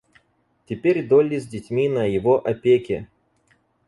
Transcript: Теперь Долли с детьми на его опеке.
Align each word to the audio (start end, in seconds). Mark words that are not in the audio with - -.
Теперь 0.65 1.07
Долли 1.07 1.37
с 1.37 1.45
детьми 1.47 1.87
на 1.87 2.05
его 2.05 2.39
опеке. 2.43 3.07